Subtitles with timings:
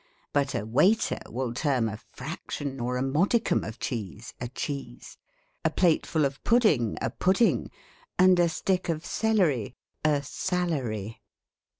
[0.33, 5.19] But a waiter will term a fraction, or a modicum of cheese, a cheese;
[5.63, 7.69] a plate full of pudding, a pudding;
[8.17, 11.21] and a stick of celery, a salary.